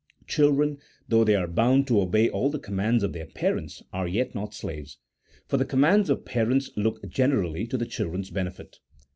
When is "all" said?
2.27-2.49